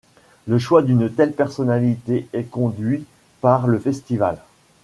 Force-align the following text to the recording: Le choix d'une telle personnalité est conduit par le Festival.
Le 0.47 0.57
choix 0.57 0.81
d'une 0.81 1.11
telle 1.11 1.33
personnalité 1.33 2.27
est 2.33 2.49
conduit 2.49 3.05
par 3.39 3.67
le 3.67 3.77
Festival. 3.77 4.39